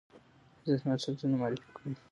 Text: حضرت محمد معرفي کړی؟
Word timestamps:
حضرت 0.63 0.81
محمد 0.95 1.25
معرفي 1.39 1.69
کړی؟ 1.75 1.93